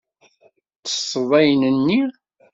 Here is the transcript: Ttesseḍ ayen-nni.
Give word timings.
Ttesseḍ 0.81 1.31
ayen-nni. 1.39 2.01